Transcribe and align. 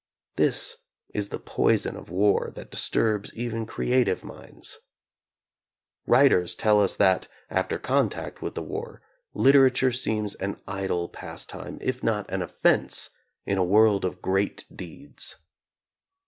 This 0.35 0.77
is 1.13 1.29
the 1.29 1.37
poison 1.37 1.95
of 1.95 2.09
war 2.09 2.51
that 2.55 2.71
disturbs 2.71 3.31
even 3.35 3.67
creative 3.67 4.23
minds. 4.23 4.79
Writ 6.07 6.33
ers 6.33 6.55
tell 6.55 6.79
us 6.81 6.95
that, 6.95 7.27
after 7.51 7.77
contact 7.77 8.41
with 8.41 8.55
the 8.55 8.63
war, 8.63 9.03
litera 9.35 9.69
ture 9.69 9.91
seems 9.91 10.33
an 10.33 10.59
idle 10.67 11.07
pastime, 11.07 11.77
if 11.81 12.01
not 12.01 12.25
an 12.31 12.41
offense, 12.41 13.11
in 13.45 13.59
a 13.59 13.63
world 13.63 14.03
of 14.03 14.23
great 14.23 14.65
deeds. 14.75 15.35